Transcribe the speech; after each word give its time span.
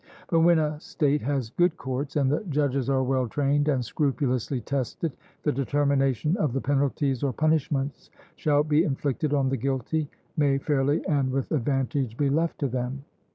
But 0.31 0.39
when 0.39 0.57
a 0.57 0.79
state 0.79 1.21
has 1.21 1.51
good 1.51 1.77
courts, 1.77 2.15
and 2.15 2.31
the 2.31 2.43
judges 2.49 2.89
are 2.89 3.03
well 3.03 3.27
trained 3.27 3.67
and 3.67 3.85
scrupulously 3.85 4.59
tested, 4.59 5.11
the 5.43 5.51
determination 5.51 6.35
of 6.37 6.53
the 6.53 6.59
penalties 6.59 7.21
or 7.21 7.31
punishments 7.31 8.09
which 8.09 8.19
shall 8.39 8.63
be 8.63 8.83
inflicted 8.83 9.31
on 9.31 9.49
the 9.49 9.57
guilty 9.57 10.09
may 10.35 10.57
fairly 10.57 11.05
and 11.05 11.31
with 11.31 11.51
advantage 11.51 12.17
be 12.17 12.31
left 12.31 12.57
to 12.61 12.67
them. 12.67 13.03